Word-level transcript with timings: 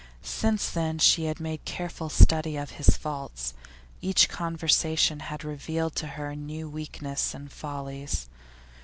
Since 0.23 0.71
then 0.71 0.97
she 0.97 1.25
had 1.25 1.39
made 1.39 1.63
careful 1.63 2.09
study 2.09 2.57
of 2.57 2.71
his 2.71 2.97
faults. 2.97 3.53
Each 4.01 4.27
conversation 4.27 5.19
had 5.19 5.43
revealed 5.43 5.95
to 5.97 6.07
her 6.17 6.35
new 6.35 6.67
weakness 6.67 7.35
and 7.35 7.51
follies. 7.51 8.27